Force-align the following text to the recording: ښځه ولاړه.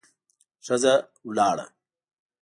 ښځه 0.65 0.93
ولاړه. 1.27 1.65